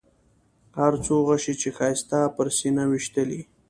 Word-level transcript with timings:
هر 0.77 0.93
څو 1.05 1.15
غشي 1.27 1.53
چې 1.61 1.69
ښایسته 1.77 2.19
پر 2.35 2.47
سینه 2.57 2.83
ویشتلي. 2.91 3.41